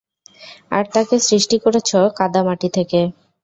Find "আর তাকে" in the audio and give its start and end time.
0.71-1.15